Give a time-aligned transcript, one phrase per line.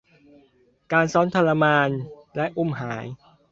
[0.93, 1.89] การซ้อมทรมาน
[2.35, 3.05] และอุ้มหาย